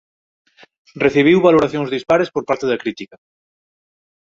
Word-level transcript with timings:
Recibiu 1.05 1.45
valoracións 1.47 1.91
dispares 1.95 2.29
por 2.33 2.43
parte 2.49 2.65
da 2.67 2.81
crítica. 2.83 3.15